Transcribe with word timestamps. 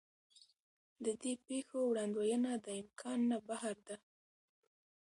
د 1.05 1.07
دې 1.21 1.33
پېښو 1.47 1.77
وړاندوینه 1.89 2.51
د 2.65 2.67
امکان 2.81 3.19
نه 3.31 3.37
بهر 3.47 3.75
ده. 3.87 3.97